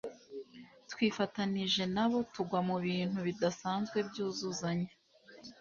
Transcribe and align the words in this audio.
twifatanije 0.91 1.83
nabo 1.95 2.17
tugwa 2.33 2.59
mubintu 2.69 3.17
bidasanzwe 3.27 3.97
byuzuzanya– 4.09 4.89